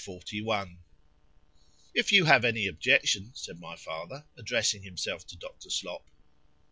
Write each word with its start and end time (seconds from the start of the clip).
XLI 0.03 0.79
—IF 1.93 2.11
you 2.11 2.25
have 2.25 2.43
any 2.43 2.65
objection,—said 2.65 3.59
my 3.59 3.75
father, 3.75 4.25
addressing 4.35 4.81
himself 4.81 5.27
to 5.27 5.37
Dr. 5.37 5.69
_Slop. 5.69 6.01